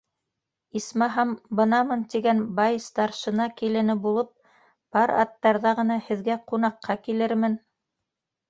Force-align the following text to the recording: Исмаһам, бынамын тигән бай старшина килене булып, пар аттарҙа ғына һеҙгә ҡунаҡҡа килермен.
Исмаһам, 0.77 1.33
бынамын 1.59 2.01
тигән 2.13 2.41
бай 2.59 2.79
старшина 2.85 3.47
килене 3.61 3.97
булып, 4.07 4.33
пар 4.97 5.15
аттарҙа 5.25 5.75
ғына 5.83 5.99
һеҙгә 6.09 6.43
ҡунаҡҡа 6.53 6.97
килермен. 7.07 7.61